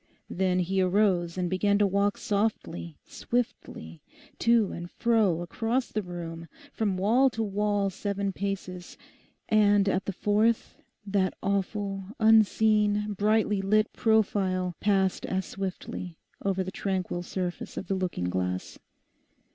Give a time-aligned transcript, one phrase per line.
[0.31, 4.01] Then he arose and began to walk softly, swiftly,
[4.39, 8.97] to and fro across the room—from wall to wall seven paces,
[9.47, 10.75] and at the fourth,
[11.05, 17.93] that awful, unseen, brightly lit profile passed as swiftly over the tranquil surface of the
[17.93, 18.79] looking glass.